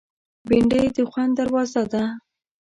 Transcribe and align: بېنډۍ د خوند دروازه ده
بېنډۍ 0.47 0.85
د 0.95 0.97
خوند 1.09 1.31
دروازه 1.39 1.83
ده 1.91 2.03